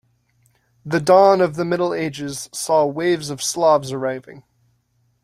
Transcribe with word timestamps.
The 0.83 0.99
dawn 0.99 1.41
of 1.41 1.57
the 1.57 1.63
Middle 1.63 1.93
Ages 1.93 2.49
saw 2.51 2.87
waves 2.87 3.29
of 3.29 3.39
Slavs 3.43 3.91
arriving. 3.91 4.41